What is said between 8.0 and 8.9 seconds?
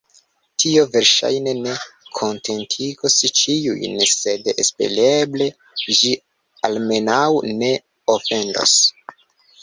ofendos.